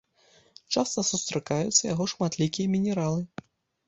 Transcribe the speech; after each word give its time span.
Часта 0.75 1.03
сустракаюцца 1.09 1.83
яго 1.93 2.07
шматлікія 2.13 2.67
мінералы. 2.77 3.21